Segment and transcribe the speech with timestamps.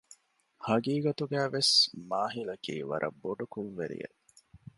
[0.67, 1.73] ހަގީގަތުގައިވެސް
[2.09, 4.17] މާހިލަކީ ވަރަށް ބޮޑު ކުށްވެރިއެއް